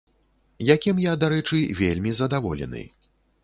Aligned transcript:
Якім 0.75 1.03
я, 1.03 1.13
дарэчы, 1.25 1.61
вельмі 1.85 2.17
задаволены. 2.23 2.87